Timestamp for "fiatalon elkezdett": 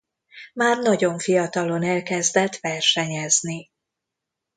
1.19-2.57